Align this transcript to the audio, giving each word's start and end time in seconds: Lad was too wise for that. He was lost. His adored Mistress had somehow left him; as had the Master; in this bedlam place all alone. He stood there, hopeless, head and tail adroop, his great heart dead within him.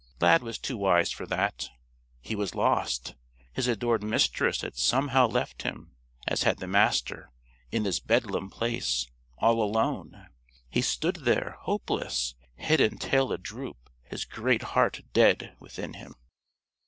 Lad 0.19 0.41
was 0.41 0.57
too 0.57 0.77
wise 0.77 1.11
for 1.11 1.27
that. 1.27 1.69
He 2.21 2.35
was 2.35 2.55
lost. 2.55 3.13
His 3.53 3.67
adored 3.67 4.01
Mistress 4.01 4.61
had 4.61 4.75
somehow 4.75 5.27
left 5.27 5.61
him; 5.61 5.91
as 6.27 6.41
had 6.41 6.57
the 6.57 6.65
Master; 6.65 7.29
in 7.71 7.83
this 7.83 7.99
bedlam 7.99 8.49
place 8.49 9.05
all 9.37 9.61
alone. 9.61 10.27
He 10.67 10.81
stood 10.81 11.17
there, 11.17 11.55
hopeless, 11.65 12.33
head 12.55 12.81
and 12.81 12.99
tail 12.99 13.31
adroop, 13.31 13.91
his 14.01 14.25
great 14.25 14.63
heart 14.73 15.01
dead 15.13 15.55
within 15.59 15.93
him. 15.93 16.15